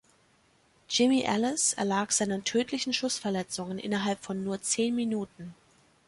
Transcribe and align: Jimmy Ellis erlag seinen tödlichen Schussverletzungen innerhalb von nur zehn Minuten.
Jimmy 0.89 1.21
Ellis 1.23 1.73
erlag 1.73 2.09
seinen 2.11 2.43
tödlichen 2.43 2.91
Schussverletzungen 2.91 3.77
innerhalb 3.77 4.17
von 4.25 4.43
nur 4.43 4.59
zehn 4.59 4.95
Minuten. 4.95 5.53